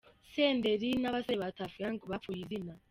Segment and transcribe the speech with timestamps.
[0.31, 2.73] Senderi n’abasore ba Tuff Gang bapfuye izina.